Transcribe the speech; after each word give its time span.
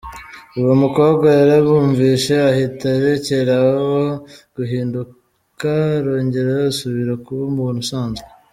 Uwo 0.59 0.73
mukobwa 0.83 1.27
yarabumvishe 1.39 2.35
ahita 2.51 2.87
arekereho 2.97 3.81
guhinduka 4.55 5.71
arongera 5.99 6.51
asubira 6.71 7.13
kuba 7.23 7.43
umuntu 7.51 7.79
usanzwe. 7.85 8.25